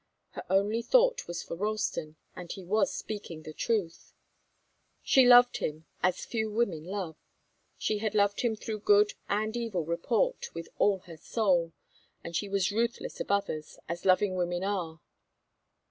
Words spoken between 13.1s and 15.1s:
of others, as loving women are.